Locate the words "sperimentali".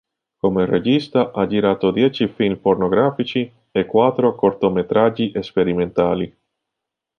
5.43-6.35